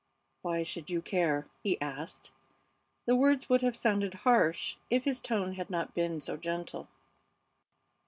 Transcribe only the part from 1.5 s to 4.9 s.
he asked. The words would have sounded harsh